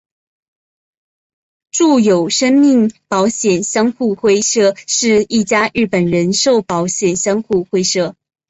[1.69, 8.15] 住友生命保险相互会社是一家日本人寿保险相互会社。